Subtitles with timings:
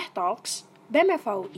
[0.00, 1.50] Teh Talks BEM er FAUI.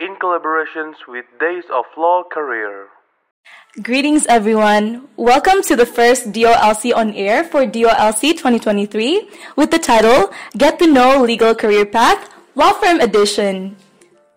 [0.00, 2.88] in collaborations with Days of Law Career.
[3.82, 5.08] Greetings, everyone.
[5.16, 10.86] Welcome to the first DOLC on air for DOLC 2023 with the title Get to
[10.86, 13.76] Know Legal Career Path Law Firm Edition.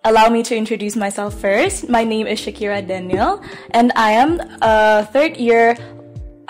[0.04, 1.88] Allow me to introduce myself first.
[1.88, 3.40] My name is Shakira Daniel,
[3.72, 5.80] and I am a third year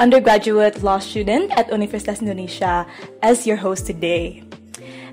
[0.02, 2.89] undergraduate law student at Universitas Indonesia
[3.21, 4.41] as your host today.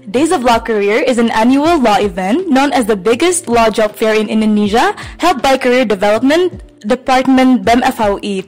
[0.09, 3.93] Days of Law Career is an annual law event known as the biggest law job
[3.93, 7.83] fair in Indonesia, held by Career Development Department BEM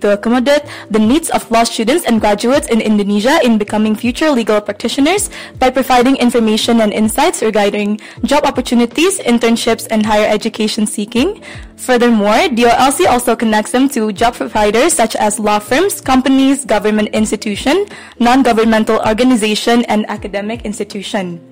[0.01, 4.61] to accommodate the needs of law students and graduates in Indonesia in becoming future legal
[4.61, 11.43] practitioners by providing information and insights regarding job opportunities, internships, and higher education seeking.
[11.77, 17.85] Furthermore, DOLC also connects them to job providers such as law firms, companies, government institution,
[18.19, 21.52] non-governmental organization, and academic institution.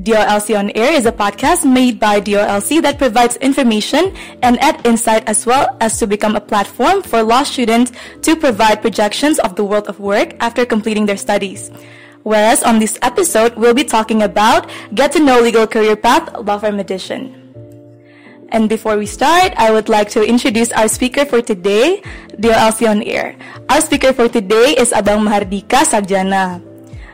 [0.00, 5.28] DOLC on Air is a podcast made by DOLC that provides information and add insight
[5.28, 9.64] as well as to become a platform for law students to provide projections of the
[9.64, 11.70] world of work after completing their studies.
[12.22, 16.58] Whereas on this episode, we'll be talking about Get to Know Legal Career Path Law
[16.58, 17.36] Firm Edition.
[18.52, 22.00] And before we start, I would like to introduce our speaker for today,
[22.40, 23.36] DOLC on Air.
[23.68, 26.69] Our speaker for today is Abang Mahardika Sarjana.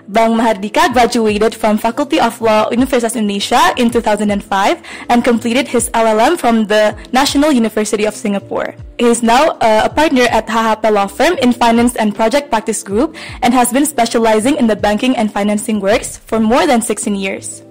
[0.08, 4.30] Bang Mahardika graduated from Faculty of Law Universitas Indonesia in 2005
[5.10, 8.74] and completed his LLM from the National University of Singapore.
[8.98, 12.82] He is now uh, a partner at HHP Law Firm in Finance and Project Practice
[12.82, 17.14] Group and has been specializing in the banking and financing works for more than 16
[17.14, 17.62] years.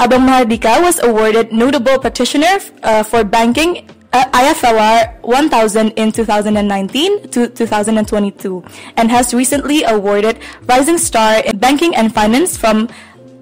[0.00, 7.48] Abang Mahardika was awarded Notable Practitioner uh, for Banking uh, IFLR 1000 in 2019 to
[7.48, 8.64] 2022
[8.96, 12.88] and has recently awarded Rising Star in Banking and Finance from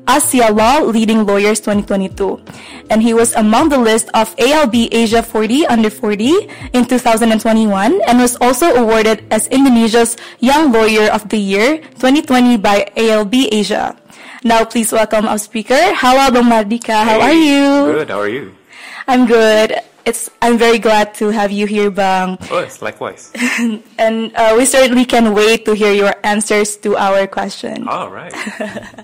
[0.09, 2.41] Asia Law Leading Lawyers 2022.
[2.89, 8.19] And he was among the list of ALB Asia 40 Under 40 in 2021 and
[8.19, 13.97] was also awarded as Indonesia's Young Lawyer of the Year 2020 by ALB Asia.
[14.45, 15.77] Now please welcome our speaker.
[15.77, 17.05] Hello, Bang Mardika.
[17.05, 17.93] How are you?
[17.93, 18.09] Good.
[18.09, 18.55] How are you?
[19.07, 19.77] I'm good.
[20.09, 22.39] It's I'm very glad to have you here, Bang.
[22.51, 23.31] Oh, it's likewise.
[23.99, 27.87] and uh, we certainly can wait to hear your answers to our question.
[27.87, 28.33] All right.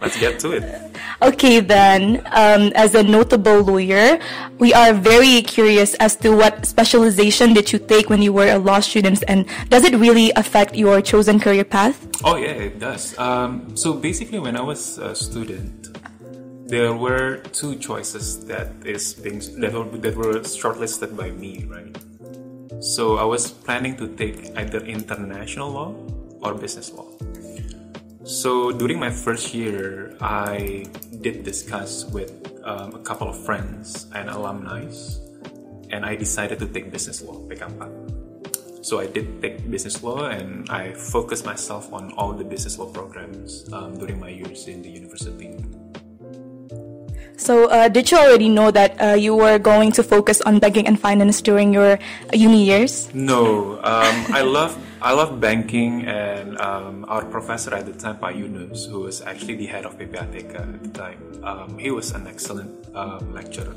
[0.01, 0.65] Let's get to it.
[1.23, 4.19] Okay, then, um, as a notable lawyer,
[4.59, 8.59] we are very curious as to what specialization did you take when you were a
[8.59, 11.97] law student, and does it really affect your chosen career path?
[12.25, 13.17] Oh yeah, it does.
[13.19, 15.97] Um, so basically, when I was a student,
[16.67, 21.93] there were two choices that is being that were, that were shortlisted by me, right?
[22.81, 25.95] So I was planning to take either international law
[26.41, 27.09] or business law.
[28.25, 30.87] So during my first year, I
[31.21, 32.33] did discuss with
[32.65, 34.89] um, a couple of friends and alumni,
[35.91, 38.85] and I decided to take business law, PK4.
[38.85, 42.89] So I did take business law, and I focused myself on all the business law
[42.89, 45.57] programs um, during my years in the university.
[47.37, 50.87] So, uh, did you already know that uh, you were going to focus on banking
[50.87, 51.99] and finance during your
[52.33, 53.13] uni years?
[53.13, 58.29] No, um, I love I love banking, and um, our professor at the time, Pa
[58.29, 62.27] Yunus, who was actually the head of PPATK at the time, um, he was an
[62.27, 63.75] excellent um, lecturer.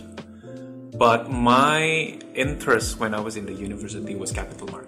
[0.95, 4.86] But my interest when I was in the university was capital markets.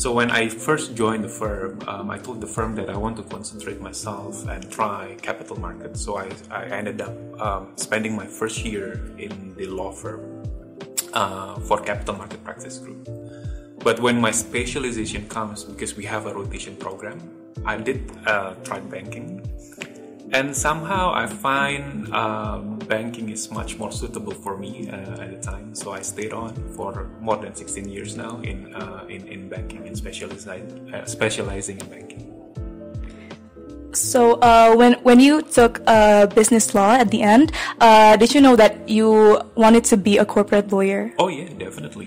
[0.00, 3.18] So when I first joined the firm, um, I told the firm that I want
[3.18, 6.00] to concentrate myself and try capital markets.
[6.00, 10.42] So I, I ended up um, spending my first year in the law firm
[11.12, 13.06] uh, for capital market practice group.
[13.84, 17.20] But when my specialization comes, because we have a rotation program,
[17.66, 19.44] I did uh, try banking.
[20.32, 25.40] And somehow I find um, banking is much more suitable for me uh, at the
[25.40, 25.74] time.
[25.74, 29.86] So I stayed on for more than 16 years now in, uh, in, in banking
[29.86, 32.26] and specializing, uh, specializing in banking.
[33.92, 37.50] So, uh, when when you took uh, business law at the end,
[37.82, 41.10] uh, did you know that you wanted to be a corporate lawyer?
[41.18, 42.06] Oh yeah, definitely.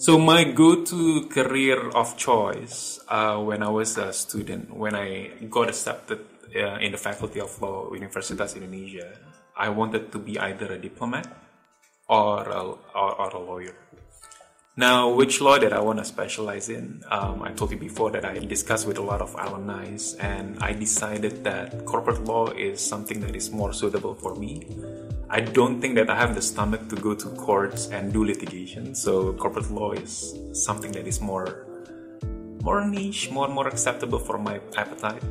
[0.00, 5.68] So my go-to career of choice uh, when I was a student, when I got
[5.68, 6.24] accepted
[6.56, 9.12] uh, in the Faculty of Law, Universitas Indonesia,
[9.56, 11.26] I wanted to be either a diplomat
[12.08, 12.62] or a,
[12.94, 13.74] or, or a lawyer.
[14.76, 17.04] Now, which law that I want to specialize in?
[17.08, 20.72] Um, I told you before that I discussed with a lot of alumni, and I
[20.72, 24.66] decided that corporate law is something that is more suitable for me.
[25.30, 28.96] I don't think that I have the stomach to go to courts and do litigation,
[28.96, 31.66] so corporate law is something that is more
[32.62, 35.22] more niche, more more acceptable for my appetite.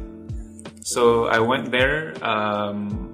[0.84, 3.13] So I went there, um,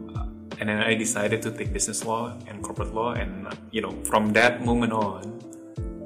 [0.59, 4.33] and then I decided to take business law and corporate law, and you know, from
[4.33, 5.39] that moment on,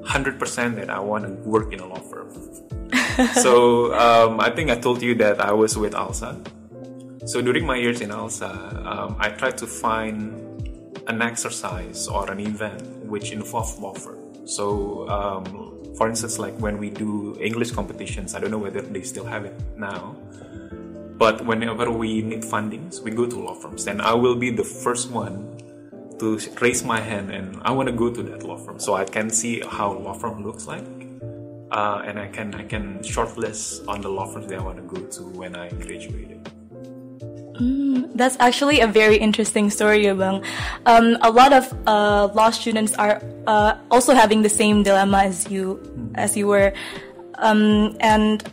[0.05, 2.29] hundred percent that I want to work in a law firm.
[3.41, 6.37] so um, I think I told you that I was with ALSA.
[7.25, 10.43] So during my years in ALSA, um, I tried to find
[11.07, 14.19] an exercise or an event which involved law firm.
[14.45, 19.01] So, um, for instance, like when we do English competitions, I don't know whether they
[19.01, 20.15] still have it now,
[21.17, 24.63] but whenever we need fundings, we go to law firms, and I will be the
[24.63, 25.49] first one
[26.19, 29.05] to raise my hand, and I want to go to that law firm so I
[29.05, 30.85] can see how law firm looks like,
[31.71, 34.83] uh, and I can I can shortlist on the law firms that I want to
[34.83, 36.41] go to when I graduated.
[38.15, 40.43] That's actually a very interesting story, Abang.
[40.85, 45.49] Um, a lot of uh, law students are uh, also having the same dilemma as
[45.49, 45.77] you
[46.15, 46.73] as you were,
[47.37, 48.43] um, and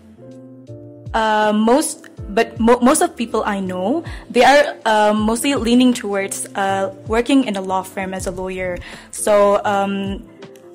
[1.15, 6.47] uh, most but mo- most of people I know they are uh, mostly leaning towards
[6.55, 8.79] uh, working in a law firm as a lawyer.
[9.11, 9.61] So.
[9.65, 10.27] Um,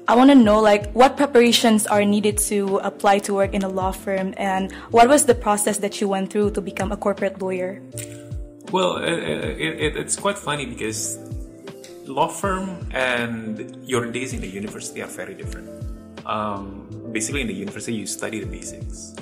[0.07, 3.68] I want to know like what preparations are needed to apply to work in a
[3.68, 7.42] law firm and what was the process that you went through to become a corporate
[7.42, 7.81] lawyer?
[8.72, 9.18] Well, it,
[9.58, 11.18] it, it's quite funny because
[12.06, 15.69] law firm and your days in the university are very different.
[16.25, 19.16] Um, basically, in the university, you study the basics,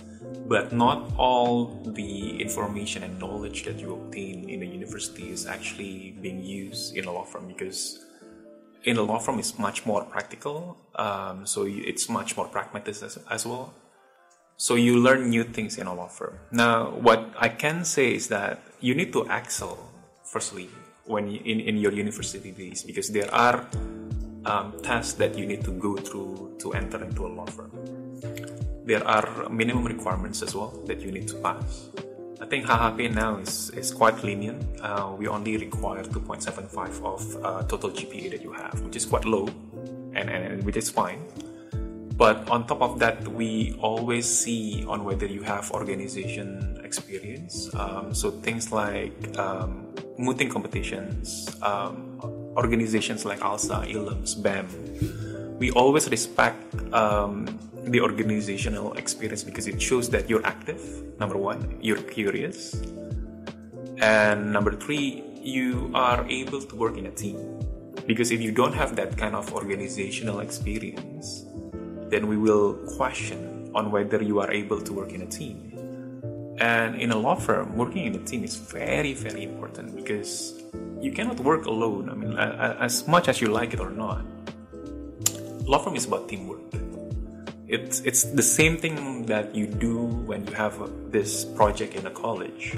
[0.54, 1.66] but not all
[1.98, 7.06] the information and knowledge that you obtain in a university is actually being used in
[7.06, 8.06] a law firm because
[8.84, 10.78] in a law firm it's much more practical.
[10.94, 13.74] Um, so it's much more pragmatic as, as well.
[14.56, 16.38] So you learn new things in a law firm.
[16.52, 19.80] Now, what I can say is that you need to excel
[20.24, 20.70] firstly
[21.06, 23.66] when you, in in your university days because there are
[24.46, 27.74] um, tests that you need to go through to enter into a law firm.
[28.86, 31.90] There are minimum requirements as well that you need to pass.
[32.42, 34.82] I think HHP now is, is quite lenient.
[34.82, 39.24] Uh, we only require 2.75 of uh, total GPA that you have, which is quite
[39.24, 39.48] low,
[40.14, 41.24] and, and which is fine.
[42.18, 47.74] But on top of that, we always see on whether you have organization experience.
[47.74, 49.88] Um, so things like um,
[50.18, 52.20] mooting competitions, um,
[52.56, 54.68] organizations like ALSA, ILUMS, BEM.
[55.64, 56.60] We always respect
[56.92, 57.48] um,
[57.88, 60.84] the organizational experience because it shows that you're active.
[61.24, 62.76] Number one, you're curious,
[64.04, 67.40] and number three, you are able to work in a team.
[68.06, 71.46] Because if you don't have that kind of organizational experience,
[72.12, 75.72] then we will question on whether you are able to work in a team.
[76.60, 80.60] And in a law firm, working in a team is very, very important because
[81.00, 82.10] you cannot work alone.
[82.10, 84.26] I mean, as much as you like it or not,
[85.66, 86.60] law firm is about teamwork.
[87.68, 92.06] It's it's the same thing that you do when you have a, this project in
[92.06, 92.78] a college,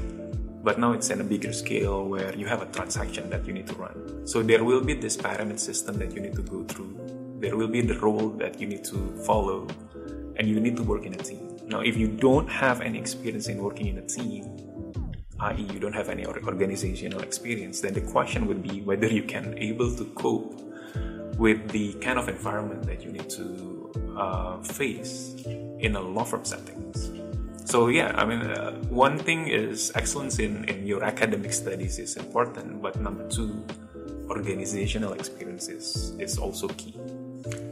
[0.64, 3.68] but now it's in a bigger scale where you have a transaction that you need
[3.68, 4.28] to run.
[4.28, 6.94] So there will be this pyramid system that you need to go through.
[7.40, 9.68] There will be the role that you need to follow,
[10.38, 11.58] and you need to work in a team.
[11.68, 14.46] Now, if you don't have any experience in working in a team,
[15.40, 19.58] i.e., you don't have any organizational experience, then the question would be whether you can
[19.58, 20.65] able to cope
[21.38, 25.36] with the kind of environment that you need to uh, face
[25.80, 27.12] in a law firm settings.
[27.66, 32.16] So yeah, I mean, uh, one thing is excellence in, in your academic studies is
[32.16, 33.66] important, but number two,
[34.30, 36.96] organizational experience is, is also key.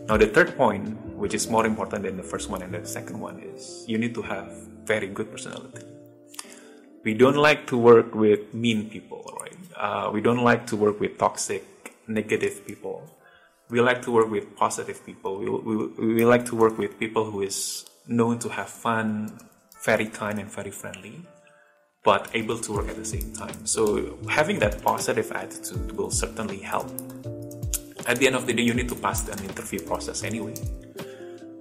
[0.08, 3.20] Now, the third point, which is more important than the first one and the second
[3.20, 4.51] one, is you need to have
[4.84, 5.86] very good personality.
[7.03, 9.58] We don't like to work with mean people, right?
[9.75, 13.10] Uh, we don't like to work with toxic, negative people.
[13.74, 15.32] We like to work with positive people.
[15.42, 19.38] We, we, we like to work with people who is known to have fun,
[19.84, 21.15] very kind and very friendly,
[22.03, 23.65] but able to work at the same time.
[23.65, 26.92] So having that positive attitude will certainly help
[28.06, 30.53] at the end of the day, you need to pass an interview process anyway.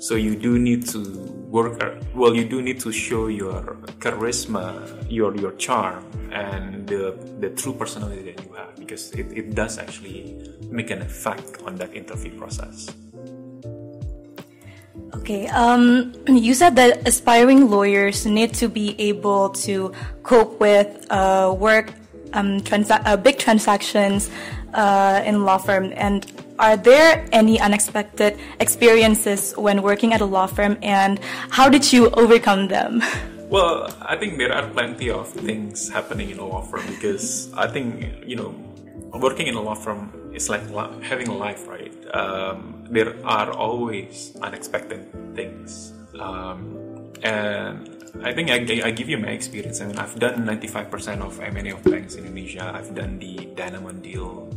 [0.02, 0.98] So you do need to
[1.46, 1.78] work.
[2.12, 6.02] Well, you do need to show your charisma, your your charm,
[6.34, 10.42] and the the true personality that you have, because it, it does actually
[10.74, 12.90] make an effect on that interview process.
[15.14, 19.94] Okay, um, you said that aspiring lawyers need to be able to
[20.26, 21.94] cope with uh, work,
[22.34, 24.34] um, transa- uh, big transactions,
[24.74, 26.26] uh, in law firm and
[26.58, 32.10] are there any unexpected experiences when working at a law firm and how did you
[32.10, 33.02] overcome them
[33.48, 37.66] well i think there are plenty of things happening in a law firm because i
[37.66, 38.54] think you know
[39.20, 40.64] working in a law firm is like
[41.02, 45.04] having a life right um, there are always unexpected
[45.34, 47.88] things Um, and
[48.22, 49.80] I think I, I give you my experience.
[49.80, 52.72] I mean, I've done 95% of M&A of banks in Indonesia.
[52.74, 54.51] I've done the Danamon deal,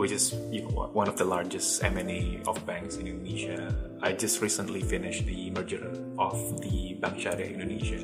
[0.00, 3.68] which is you know, one of the largest M&A of banks in Indonesia.
[4.00, 8.00] I just recently finished the merger of the Bank Syariah Indonesia.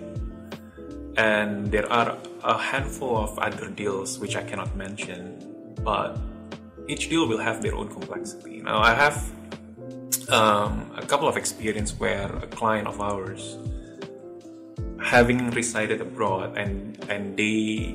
[1.16, 5.40] And there are a handful of other deals which I cannot mention,
[5.80, 6.20] but
[6.86, 8.60] each deal will have their own complexity.
[8.60, 9.16] Now, I have
[10.28, 13.56] um, a couple of experience where a client of ours
[15.00, 17.94] having resided abroad and and they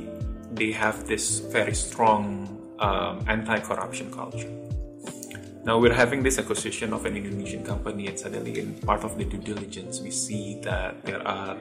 [0.54, 4.52] they have this very strong um, anti-corruption culture.
[5.64, 9.24] Now we're having this acquisition of an Indonesian company, and suddenly, in part of the
[9.24, 11.56] due diligence, we see that there are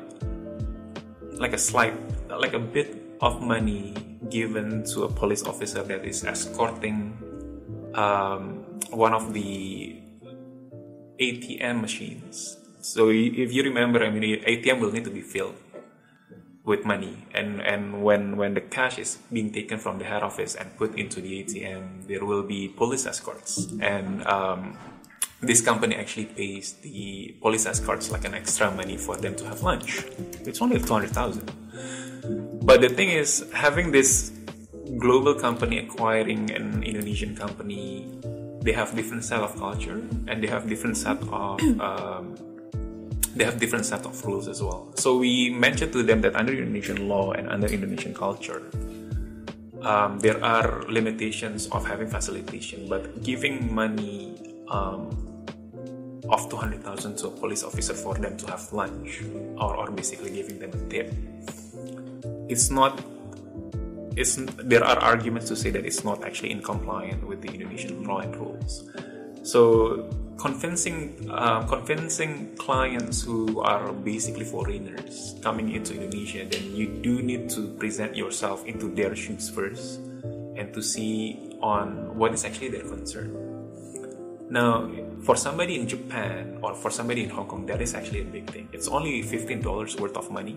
[1.36, 1.94] like a slight,
[2.28, 3.94] like a bit of money
[4.30, 7.14] given to a police officer that is escorting
[7.94, 10.00] um, one of the
[11.20, 15.54] ATM machines so if you remember, I mean, ATM will need to be filled
[16.70, 20.54] with money, and and when when the cash is being taken from the head office
[20.54, 24.78] and put into the ATM, there will be police escorts, and um,
[25.42, 29.66] this company actually pays the police escorts like an extra money for them to have
[29.66, 30.06] lunch.
[30.46, 31.50] It's only two hundred thousand.
[32.62, 34.30] But the thing is, having this
[34.98, 38.06] global company acquiring an Indonesian company,
[38.62, 39.98] they have different set of culture
[40.28, 42.36] and they have different set of um,
[43.34, 44.92] they have different set of rules as well.
[44.96, 48.62] So we mentioned to them that under Indonesian law and under Indonesian culture,
[49.82, 54.36] um, there are limitations of having facilitation, but giving money
[54.68, 55.10] um,
[56.28, 59.22] of 200,000 to a police officer for them to have lunch
[59.58, 61.12] or, or basically giving them a tip,
[62.48, 63.02] it's not
[64.16, 68.04] it's, there are arguments to say that it's not actually in compliance with the Indonesian
[68.04, 68.90] law and rules.
[69.42, 70.10] So
[70.40, 77.52] convincing uh, convincing clients who are basically foreigners coming into Indonesia, then you do need
[77.52, 80.00] to present yourself into their shoes first
[80.56, 83.36] and to see on what is actually their concern.
[84.48, 84.88] Now,
[85.22, 88.50] for somebody in Japan or for somebody in Hong Kong, that is actually a big
[88.50, 88.66] thing.
[88.72, 90.56] It's only fifteen dollars worth of money,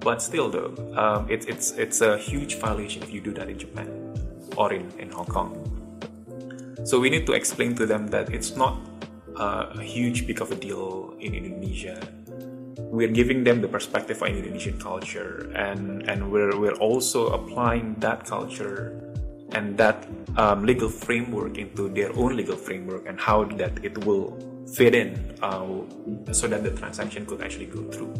[0.00, 3.58] but still, though, um, it's it's it's a huge violation if you do that in
[3.58, 3.90] Japan
[4.56, 5.52] or in in Hong Kong.
[6.84, 8.78] So we need to explain to them that it's not
[9.36, 11.98] a huge big of a deal in Indonesia.
[12.78, 18.22] We're giving them the perspective of Indonesian culture, and and we're we're also applying that
[18.22, 18.94] culture
[19.54, 24.36] and that um, legal framework into their own legal framework and how that it will
[24.74, 25.66] fit in uh,
[26.32, 28.12] so that the transaction could actually go through.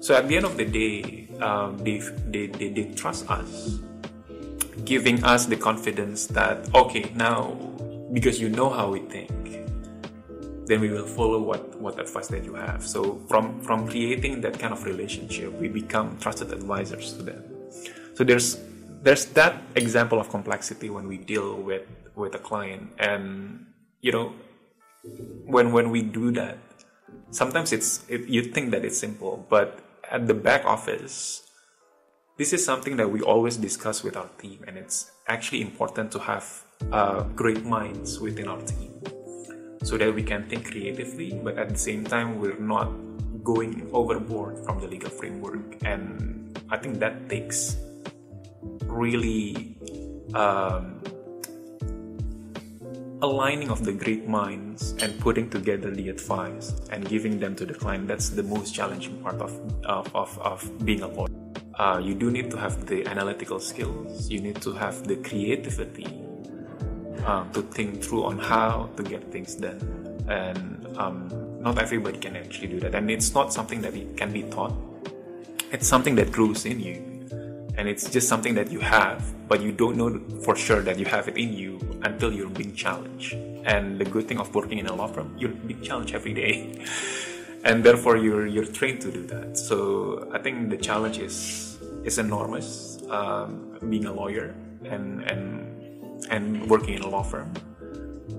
[0.00, 3.80] So at the end of the day, um, they, they, they, they trust us,
[4.84, 7.75] giving us the confidence that, okay, now
[8.12, 9.66] because you know how we think
[10.66, 12.84] then we will follow what what advice that you have.
[12.84, 17.42] So from from creating that kind of relationship we become trusted advisors to them.
[18.14, 18.58] So there's
[19.02, 21.86] there's that example of complexity when we deal with
[22.16, 22.90] with a client.
[22.98, 23.66] And
[24.00, 24.34] you know
[25.44, 26.58] when when we do that
[27.30, 31.42] sometimes it's it, you think that it's simple but at the back office
[32.36, 36.18] this is something that we always discuss with our team and it's actually important to
[36.18, 38.92] have uh, great minds within our team
[39.86, 42.90] so that we can think creatively, but at the same time, we're not
[43.44, 45.76] going overboard from the legal framework.
[45.84, 47.76] And I think that takes
[48.82, 49.78] really
[50.34, 51.00] um,
[53.22, 57.74] aligning of the great minds and putting together the advice and giving them to the
[57.74, 58.08] client.
[58.08, 59.52] That's the most challenging part of,
[59.84, 61.28] of, of, of being a lawyer.
[61.78, 66.25] Uh, you do need to have the analytical skills, you need to have the creativity
[67.26, 69.80] um, to think through on how to get things done.
[70.28, 71.28] And um,
[71.60, 72.94] not everybody can actually do that.
[72.94, 74.74] And it's not something that can be taught.
[75.72, 77.02] It's something that grows in you.
[77.76, 81.04] And it's just something that you have but you don't know for sure that you
[81.06, 83.34] have it in you until you're being challenged.
[83.64, 86.84] And the good thing of working in a law firm you're being challenged every day.
[87.64, 89.58] And therefore you're you're trained to do that.
[89.58, 94.54] So i think the challenge is is enormous um, being a lawyer
[94.84, 95.65] and and
[96.30, 97.52] and working in a law firm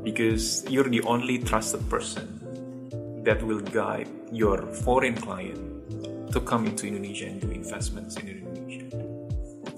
[0.03, 2.39] because you're the only trusted person
[3.23, 5.59] that will guide your foreign client
[6.31, 8.87] to come into Indonesia and do investments in Indonesia.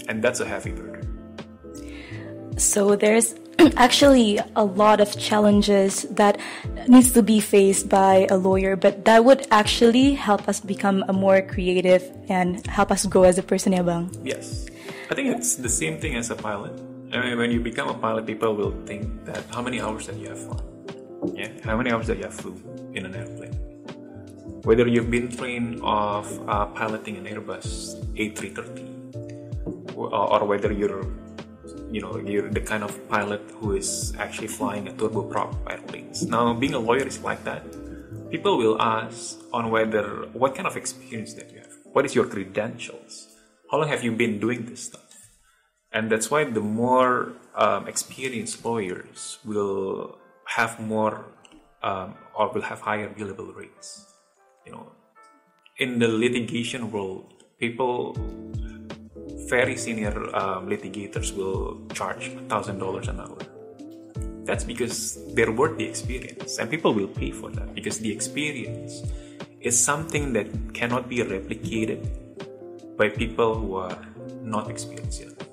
[0.07, 1.05] And that's a heavy burden.
[2.57, 3.35] So there's
[3.77, 6.39] actually a lot of challenges that
[6.87, 11.13] needs to be faced by a lawyer, but that would actually help us become a
[11.13, 14.09] more creative and help us grow as a person, ya bang?
[14.23, 14.67] Yes.
[15.09, 17.95] I think it's the same thing as a pilot I mean, when you become a
[17.95, 20.61] pilot, people will think that how many hours that you have flown,
[21.33, 22.53] yeah, how many hours that you have flew
[22.93, 23.53] in an airplane.
[24.61, 31.03] Whether you've been trained of uh, piloting an Airbus A330, or, or whether you're
[31.89, 36.27] you know you're the kind of pilot who is actually flying a turboprop airplanes.
[36.27, 37.65] Now, being a lawyer is like that.
[38.29, 41.73] People will ask on whether what kind of experience that you have.
[41.91, 43.33] What is your credentials?
[43.71, 45.08] How long have you been doing this stuff?
[45.91, 51.25] And that's why the more um, experienced lawyers will have more
[51.81, 54.13] um, or will have higher billable rates.
[54.65, 54.91] You know,
[55.77, 58.15] in the litigation world, people
[59.49, 63.39] very senior um, litigators will charge thousand dollars an hour.
[64.45, 69.03] That's because they're worth the experience, and people will pay for that because the experience
[69.61, 72.07] is something that cannot be replicated
[72.97, 73.97] by people who are
[74.41, 75.48] not experienced yet.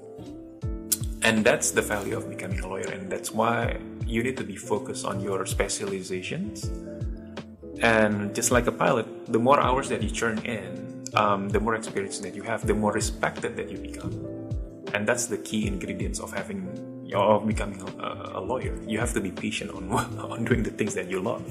[1.26, 4.54] And that's the value of becoming a lawyer, and that's why you need to be
[4.54, 6.70] focused on your specializations.
[7.82, 11.74] And just like a pilot, the more hours that you turn in, um, the more
[11.74, 14.14] experience that you have, the more respected that you become.
[14.94, 16.62] And that's the key ingredients of having
[17.12, 18.78] of becoming a, a lawyer.
[18.86, 19.90] You have to be patient on
[20.30, 21.42] on doing the things that you love.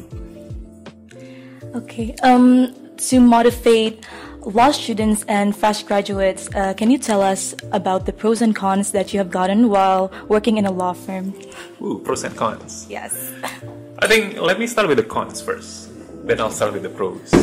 [1.75, 2.15] Okay.
[2.24, 2.74] Um,
[3.12, 4.08] to motivate
[4.46, 8.92] law students and fresh graduates, uh, can you tell us about the pros and cons
[8.92, 11.34] that you have gotten while working in a law firm?
[11.82, 12.86] Ooh, pros and cons.
[12.90, 13.34] Yes.
[14.00, 15.92] I think let me start with the cons first.
[16.28, 17.34] Then I'll start with the pros.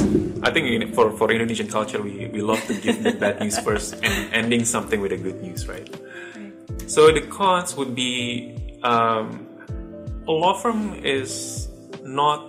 [0.42, 3.59] I think in, for, for Indonesian culture, we, we love to give the bad news
[3.59, 5.88] first and ending something with the good news, right?
[6.87, 9.47] So the cons would be um,
[10.26, 11.68] a law firm is
[12.02, 12.49] not.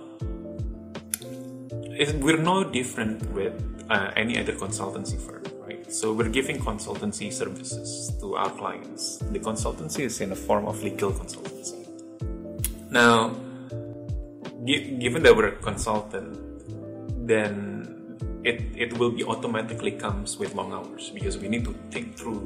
[1.96, 5.92] Is, we're no different with uh, any other consultancy firm, right?
[5.92, 9.18] So we're giving consultancy services to our clients.
[9.18, 11.86] The consultancy is in a form of legal consultancy.
[12.90, 13.34] Now,
[14.64, 16.38] given that we're a consultant,
[17.26, 17.84] then
[18.44, 22.42] it, it will be automatically comes with long hours because we need to think through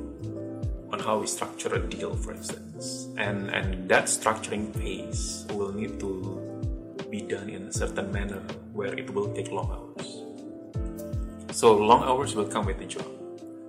[0.93, 6.01] on how we structure a deal, for instance, and and that structuring phase will need
[6.01, 6.41] to
[7.11, 8.41] be done in a certain manner
[8.73, 10.28] where it will take long hours.
[11.59, 13.11] So long hours will come with the job,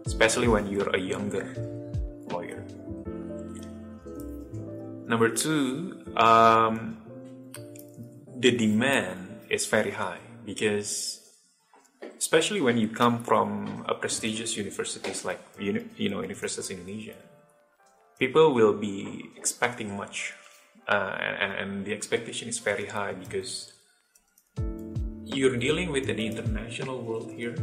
[0.06, 1.58] especially when you're a younger
[2.30, 2.62] lawyer.
[5.10, 7.02] Number two, um,
[8.38, 11.17] the demand is very high because
[12.13, 15.73] especially when you come from a prestigious universities like you
[16.13, 17.17] know universities in Indonesia
[18.19, 20.38] people will be expecting much
[20.88, 23.73] uh, and, and the expectation is very high because
[25.34, 27.56] you're dealing with an international world here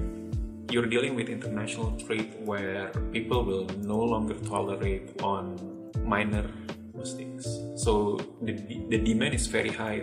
[0.70, 5.56] you're dealing with international trade where people will no longer tolerate on
[6.04, 6.50] minor
[6.94, 8.52] mistakes so the,
[8.88, 10.02] the demand is very high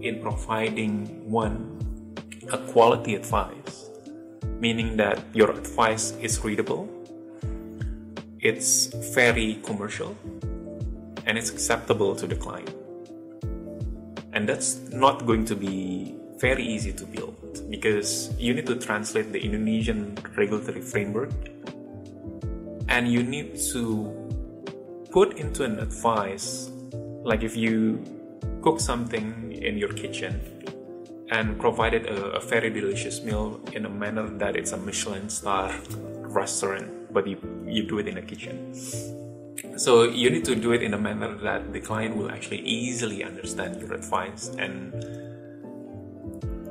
[0.00, 1.74] in providing one
[2.52, 3.90] a quality advice,
[4.60, 6.88] meaning that your advice is readable,
[8.40, 10.16] it's very commercial,
[11.26, 12.74] and it's acceptable to the client.
[14.32, 19.32] And that's not going to be very easy to build because you need to translate
[19.32, 20.00] the Indonesian
[20.36, 21.32] regulatory framework
[22.88, 23.82] and you need to
[25.10, 26.70] put into an advice
[27.30, 28.04] like if you
[28.60, 30.34] cook something in your kitchen
[31.30, 35.74] and provided a, a, very delicious meal in a manner that it's a Michelin star
[36.40, 38.74] restaurant, but you, you do it in a kitchen.
[39.78, 43.24] So you need to do it in a manner that the client will actually easily
[43.24, 45.23] understand your advice and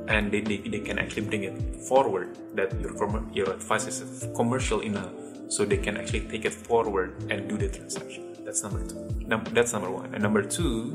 [0.07, 2.93] and they, they, they can actually bring it forward that your
[3.33, 5.11] your advice is commercial enough
[5.47, 8.35] so they can actually take it forward and do the transaction.
[8.43, 8.99] That's number two.
[9.27, 10.13] Num- that's number one.
[10.13, 10.93] And number two,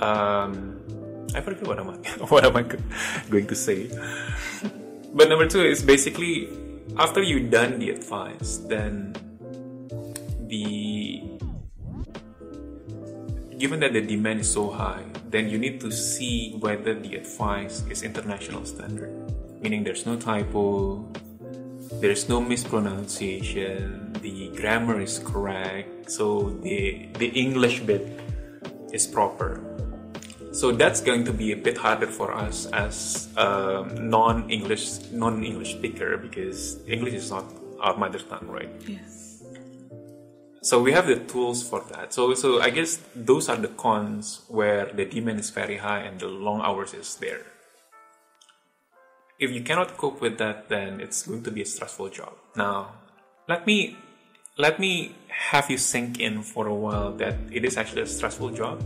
[0.00, 0.78] um,
[1.34, 1.94] I forget what am I
[2.32, 2.62] what am I
[3.30, 3.88] going to say.
[5.14, 6.50] but number two is basically
[6.98, 9.14] after you've done the advice, then
[10.48, 11.22] the
[13.56, 17.82] given that the demand is so high, then you need to see whether the advice
[17.88, 19.10] is international standard,
[19.60, 21.02] meaning there's no typo,
[22.00, 28.20] there's no mispronunciation, the grammar is correct, so the the English bit
[28.92, 29.64] is proper.
[30.52, 36.20] So that's going to be a bit harder for us as a non-english non-english speaker
[36.20, 37.48] because english is not
[37.80, 38.68] our mother tongue right?
[38.84, 39.31] Yes
[40.62, 44.42] so we have the tools for that so so i guess those are the cons
[44.48, 47.42] where the demand is very high and the long hours is there
[49.38, 52.92] if you cannot cope with that then it's going to be a stressful job now
[53.48, 53.96] let me
[54.56, 58.50] let me have you sink in for a while that it is actually a stressful
[58.50, 58.82] job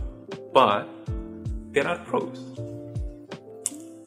[0.53, 0.89] but
[1.77, 2.41] there are pros.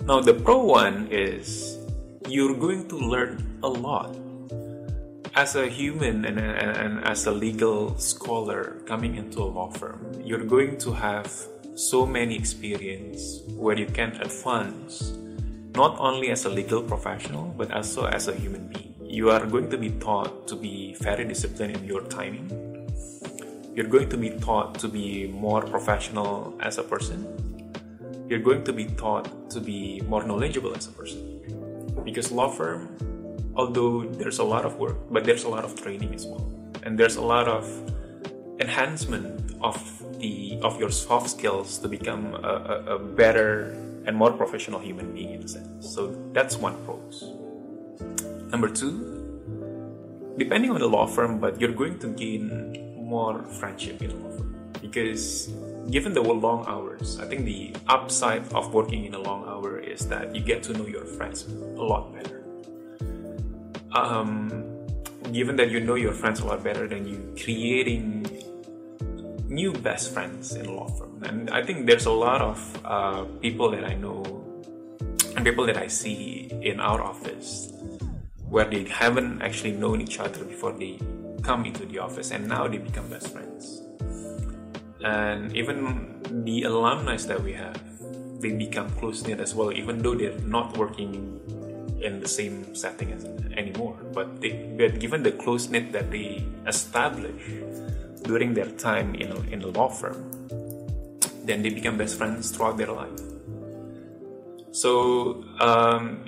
[0.02, 1.78] Now, the pro one is
[2.26, 4.16] you're going to learn a lot.
[5.36, 10.04] As a human and, and, and as a legal scholar coming into a law firm,
[10.24, 11.30] you're going to have
[11.76, 15.12] so many experience where you can advance
[15.76, 18.92] not only as a legal professional but also as a human being.
[19.04, 22.50] You are going to be taught to be very disciplined in your timing.
[23.72, 27.22] You're going to be taught to be more professional as a person.
[28.28, 31.40] You're going to be taught to be more knowledgeable as a person.
[32.04, 32.88] Because law firm,
[33.60, 36.44] although there's a lot of work, but there's a lot of training as well.
[36.82, 37.68] And there's a lot of
[38.58, 39.76] enhancement of
[40.18, 45.12] the of your soft skills to become a, a, a better and more professional human
[45.12, 45.92] being in a sense.
[45.94, 47.36] So that's one pros.
[48.48, 48.92] Number two,
[50.38, 52.40] depending on the law firm, but you're going to gain
[52.96, 55.52] more friendship in a law firm because
[55.92, 60.08] given the long hours, I think the upside of working in a long hour is
[60.08, 62.39] that you get to know your friends a lot better.
[63.92, 64.70] Um,
[65.32, 68.26] given that you know your friends a lot better, than you creating
[69.48, 71.22] new best friends in law firm.
[71.24, 74.22] And I think there's a lot of uh, people that I know
[75.36, 77.72] and people that I see in our office
[78.48, 80.98] where they haven't actually known each other before they
[81.42, 83.82] come into the office and now they become best friends.
[85.02, 87.80] And even the alumni that we have,
[88.40, 91.40] they become close knit as well, even though they're not working
[92.02, 93.24] in the same setting as
[93.56, 93.96] anymore.
[94.12, 97.42] But they, but given the close knit that they establish
[98.22, 100.30] during their time in a, in law firm,
[101.44, 103.20] then they become best friends throughout their life.
[104.72, 106.24] So, um,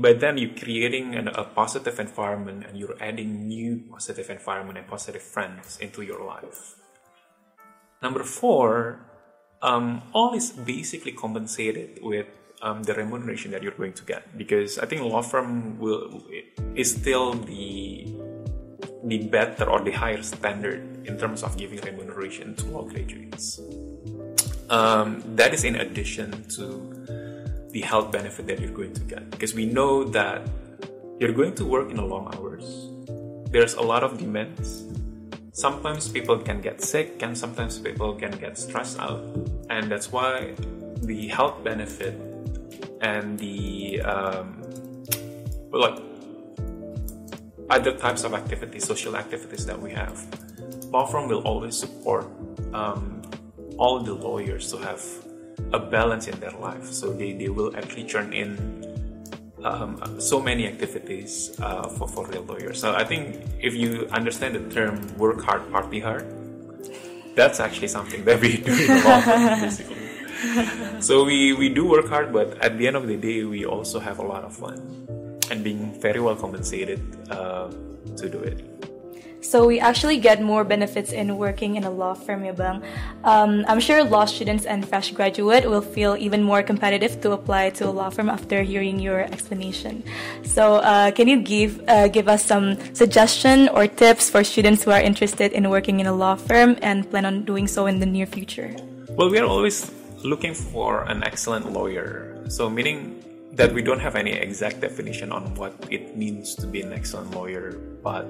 [0.00, 4.86] but then you're creating an, a positive environment and you're adding new positive environment and
[4.86, 6.76] positive friends into your life.
[8.02, 9.00] Number four,
[9.60, 12.26] um, all is basically compensated with
[12.62, 16.22] um, the remuneration that you're going to get because I think law firm will
[16.74, 18.06] is still the
[19.04, 23.60] the better or the higher standard in terms of giving remuneration to law graduates.
[24.68, 27.06] Um, that is in addition to
[27.70, 30.42] the health benefit that you're going to get because we know that
[31.20, 32.90] you're going to work in a long hours.
[33.52, 34.84] There's a lot of demands.
[35.52, 39.22] Sometimes people can get sick and sometimes people can get stressed out,
[39.70, 40.54] and that's why
[41.02, 42.14] the health benefit
[43.00, 44.62] and the um,
[45.72, 45.98] like
[47.70, 50.24] other types of activities, social activities that we have.
[50.92, 52.26] Law firm will always support
[52.72, 53.22] um,
[53.76, 55.02] all the lawyers to have
[55.72, 56.92] a balance in their life.
[56.92, 58.84] So they, they will actually turn in
[59.64, 62.80] um, so many activities uh, for, for real lawyers.
[62.80, 66.26] So I think if you understand the term work hard, party hard,
[67.34, 69.95] that's actually something that we do in law firm, basically.
[71.00, 73.98] So we, we do work hard, but at the end of the day, we also
[73.98, 75.06] have a lot of fun
[75.50, 77.70] and being very well compensated uh,
[78.16, 78.76] to do it.
[79.46, 82.82] So we actually get more benefits in working in a law firm, Yabang.
[83.22, 87.70] Um, I'm sure law students and fresh graduate will feel even more competitive to apply
[87.78, 90.02] to a law firm after hearing your explanation.
[90.42, 94.90] So uh, can you give uh, give us some suggestion or tips for students who
[94.90, 98.06] are interested in working in a law firm and plan on doing so in the
[98.06, 98.74] near future?
[99.14, 99.86] Well, we are always
[100.26, 102.42] looking for an excellent lawyer.
[102.48, 106.82] So meaning that we don't have any exact definition on what it means to be
[106.82, 108.26] an excellent lawyer, but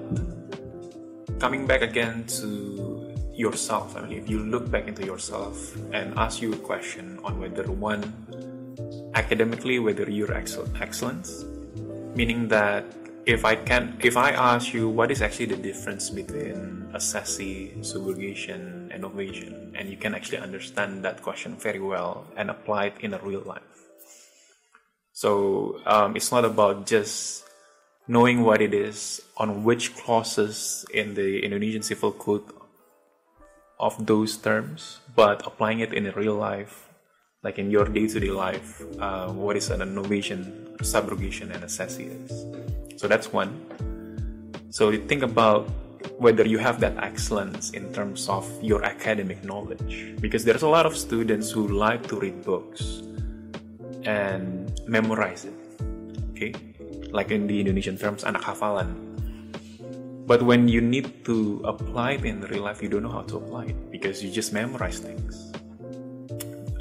[1.41, 6.41] coming back again to yourself, I mean, if you look back into yourself and ask
[6.41, 8.05] you a question on whether one,
[9.15, 11.45] academically, whether you're excellent, excellence,
[12.15, 12.85] meaning that
[13.27, 18.89] if I can, if I ask you what is actually the difference between assessee, subrogation,
[18.95, 23.13] and novation, and you can actually understand that question very well and apply it in
[23.13, 23.77] a real life
[25.17, 27.49] so um, it's not about just
[28.07, 32.45] knowing what it is on which clauses in the Indonesian Civil Code
[33.81, 36.93] of those terms, but applying it in a real life,
[37.43, 42.86] like in your day-to-day life, uh, what is an innovation, subrogation, and assessee is.
[42.97, 43.53] So that's one.
[44.71, 45.69] So you think about
[46.19, 50.87] whether you have that excellence in terms of your academic knowledge, because there's a lot
[50.87, 53.03] of students who like to read books
[54.05, 55.55] and memorize it.
[56.33, 56.53] Okay,
[57.13, 58.97] like in the Indonesian terms anak hafalan.
[60.27, 63.37] But when you need to apply it in real life, you don't know how to
[63.37, 65.46] apply it because you just memorize things.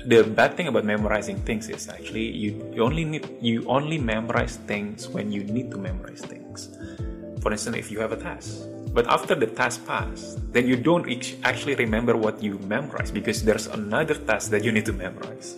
[0.06, 4.58] The bad thing about memorizing things is actually you, you only need you only memorize
[4.70, 6.70] things when you need to memorize things.
[7.42, 11.10] For instance, if you have a task, but after the task passed, then you don't
[11.44, 15.58] actually remember what you memorized because there's another task that you need to memorize.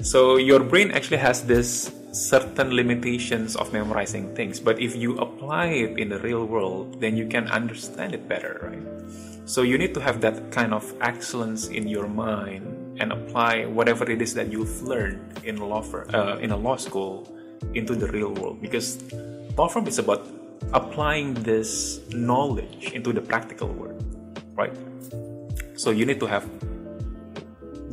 [0.00, 5.66] So your brain actually has this certain limitations of memorizing things, but if you apply
[5.84, 8.86] it in the real world, then you can understand it better, right?
[9.44, 14.10] So you need to have that kind of excellence in your mind and apply whatever
[14.10, 17.26] it is that you've learned in law for, uh, in a law school
[17.74, 19.02] into the real world because
[19.56, 20.26] law firm is about
[20.72, 24.02] applying this knowledge into the practical world,
[24.54, 24.76] right?
[25.76, 26.48] So you need to have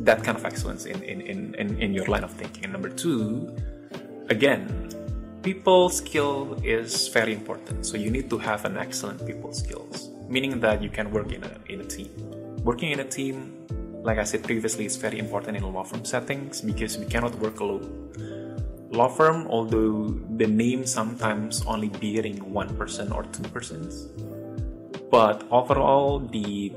[0.04, 2.64] that kind of excellence in, in, in, in, in your line of thinking.
[2.64, 3.54] And number two,
[4.28, 4.90] again,
[5.42, 7.86] people skill is very important.
[7.86, 11.42] So you need to have an excellent people skills meaning that you can work in
[11.44, 12.10] a, in a team.
[12.64, 13.55] Working in a team,
[14.06, 17.58] like I said previously, is very important in law firm settings because we cannot work
[17.58, 17.86] alone.
[18.92, 24.06] Law firm, although the name sometimes only bearing one person or two persons,
[25.10, 26.72] but overall the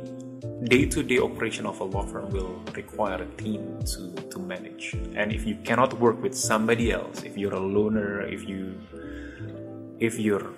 [0.63, 4.95] day-to-day operation of a law firm will require a team to, to manage.
[5.13, 8.75] And if you cannot work with somebody else, if you're a loner, if you
[9.99, 10.49] if you're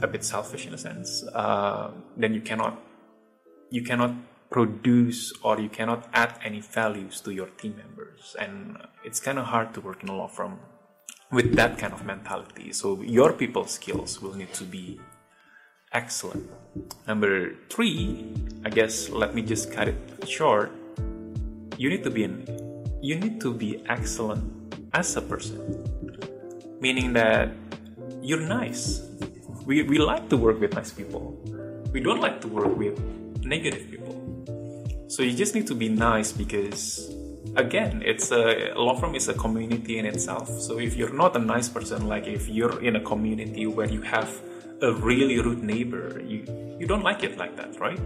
[0.00, 2.78] a bit selfish in a sense, uh, then you cannot
[3.70, 4.14] you cannot
[4.52, 9.46] produce or you cannot add any values to your team members, and it's kind of
[9.46, 10.60] hard to work in a law firm
[11.32, 12.72] with that kind of mentality.
[12.72, 15.00] So your people skills will need to be
[15.92, 16.50] excellent.
[17.08, 18.26] Number three,
[18.64, 19.96] I guess let me just cut it
[20.28, 20.70] short.
[21.78, 22.46] You need to be an,
[23.02, 24.44] you need to be excellent
[24.92, 25.58] as a person,
[26.80, 27.50] meaning that
[28.20, 29.02] you're nice
[29.66, 31.38] we, we like to work with nice people.
[31.92, 32.98] We don't like to work with
[33.44, 34.11] negative people.
[35.12, 37.14] So you just need to be nice because
[37.56, 40.48] again, it's a law firm is a community in itself.
[40.48, 44.00] So if you're not a nice person, like if you're in a community where you
[44.00, 44.30] have
[44.80, 46.48] a really rude neighbor, you
[46.80, 48.00] you don't like it like that, right?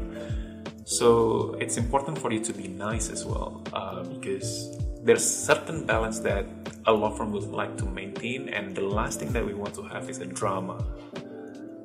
[0.84, 6.18] So it's important for you to be nice as well, uh, because there's certain balance
[6.26, 6.44] that
[6.86, 9.82] a law firm would like to maintain, and the last thing that we want to
[9.82, 10.82] have is a drama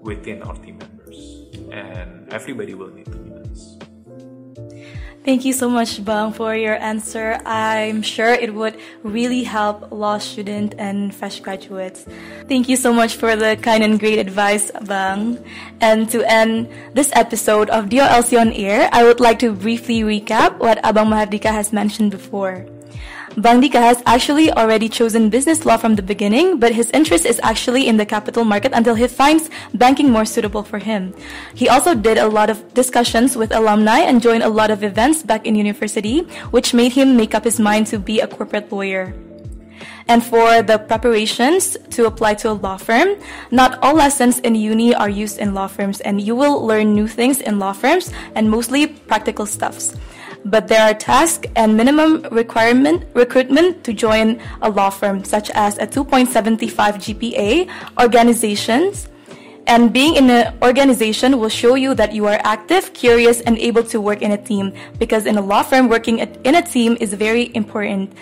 [0.02, 3.41] within our team members, and everybody will need to be nice.
[5.24, 7.38] Thank you so much, Bang, for your answer.
[7.46, 12.06] I'm sure it would really help law students and fresh graduates.
[12.50, 15.38] Thank you so much for the kind and great advice, Bang.
[15.80, 20.58] And to end this episode of DOLC on Air, I would like to briefly recap
[20.58, 22.66] what Abang Mahardika has mentioned before.
[23.38, 27.40] Bang Dika has actually already chosen business law from the beginning, but his interest is
[27.44, 31.16] actually in the capital market until he finds banking more suitable for him.
[31.56, 35.24] He also did a lot of discussions with alumni and joined a lot of events
[35.24, 39.14] back in university, which made him make up his mind to be a corporate lawyer.
[40.10, 43.16] And for the preparations to apply to a law firm,
[43.50, 47.08] not all lessons in uni are used in law firms, and you will learn new
[47.08, 49.96] things in law firms and mostly practical stuffs
[50.46, 55.78] but there are tasks and minimum requirement recruitment to join a law firm, such as
[55.78, 57.70] a 2.75 GPA,
[58.02, 59.08] organizations,
[59.68, 63.84] and being in an organization will show you that you are active, curious, and able
[63.84, 64.74] to work in a team.
[64.98, 68.14] Because in a law firm, working in a team is very important.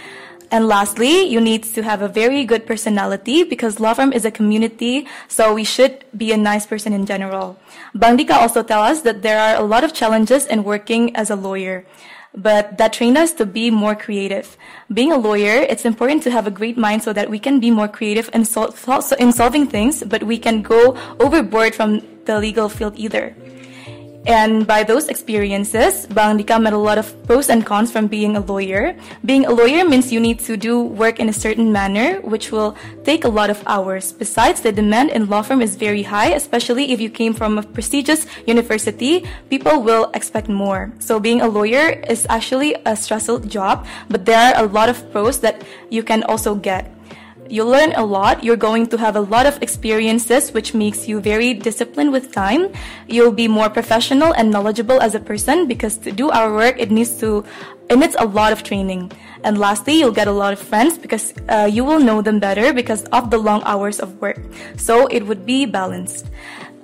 [0.51, 4.31] And lastly, you need to have a very good personality because law firm is a
[4.31, 7.57] community, so we should be a nice person in general.
[7.95, 11.35] Bangdika also tell us that there are a lot of challenges in working as a
[11.35, 11.85] lawyer
[12.35, 14.57] but that trained us to be more creative.
[14.93, 17.71] Being a lawyer, it's important to have a great mind so that we can be
[17.71, 18.73] more creative in, sol-
[19.17, 23.35] in solving things, but we can go overboard from the legal field either.
[24.29, 28.37] And by those experiences, Bang Dika met a lot of pros and cons from being
[28.37, 28.93] a lawyer.
[29.25, 32.77] Being a lawyer means you need to do work in a certain manner, which will
[33.03, 34.13] take a lot of hours.
[34.13, 37.63] Besides, the demand in law firm is very high, especially if you came from a
[37.63, 40.93] prestigious university, people will expect more.
[40.99, 45.01] So being a lawyer is actually a stressful job, but there are a lot of
[45.11, 46.85] pros that you can also get.
[47.49, 48.43] You learn a lot.
[48.43, 52.69] You're going to have a lot of experiences, which makes you very disciplined with time.
[53.07, 56.91] You'll be more professional and knowledgeable as a person because to do our work, it
[56.91, 57.43] needs to,
[57.89, 59.12] it needs a lot of training.
[59.43, 62.71] And lastly, you'll get a lot of friends because uh, you will know them better
[62.71, 64.38] because of the long hours of work.
[64.77, 66.29] So it would be balanced.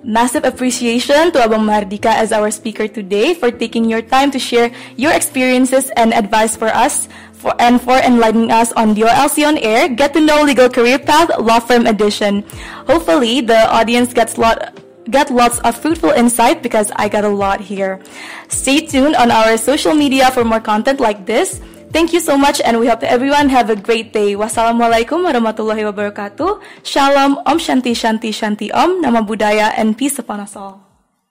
[0.06, 4.69] Massive appreciation to Abang Mahardika as our speaker today for taking your time to share
[4.97, 9.89] your experiences and advice for us for, and for enlightening us on DOLC on Air,
[9.89, 12.43] Get to Know Legal Career Path Law Firm Edition.
[12.88, 14.74] Hopefully, the audience gets lot
[15.10, 18.02] get lots of fruitful insight because I got a lot here.
[18.50, 21.62] Stay tuned on our social media for more content like this.
[21.93, 24.36] Thank you so much and we hope everyone have a great day.
[24.36, 26.60] Wassalamualaikum warahmatullahi wabarakatuh.
[26.84, 30.94] Shalom, Om Shanti Shanti Shanti Om, Namo Buddhaya and peace upon us all.